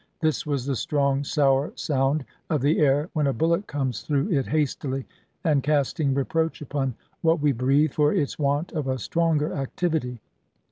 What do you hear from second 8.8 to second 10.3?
a stronger activity.